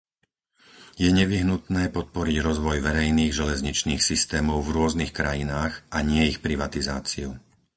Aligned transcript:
Je 1.03 1.09
nevyhnutné 1.19 1.83
podporiť 1.97 2.37
rozvoj 2.47 2.77
verejných 2.87 3.37
železničných 3.39 4.01
systémov 4.09 4.57
v 4.65 4.73
rôznych 4.77 5.11
krajinách, 5.19 5.73
a 5.95 6.01
nie 6.09 6.21
ich 6.31 6.39
privatizáciu. 6.45 7.29